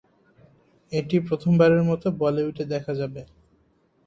[0.91, 3.21] এটি প্রথমবারের মতো বলিউডে দেখা যাবে।